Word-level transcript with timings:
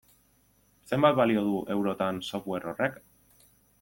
Zenbat 0.91 1.19
balio 1.19 1.43
du, 1.49 1.53
eurotan, 1.75 2.23
software 2.31 2.73
horrek? 2.73 2.99